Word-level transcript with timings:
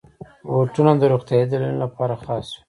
بوټونه 0.51 0.91
د 0.97 1.03
روغتیايي 1.11 1.45
دلیلونو 1.47 1.83
لپاره 1.85 2.13
خاص 2.23 2.47
وي. 2.51 2.59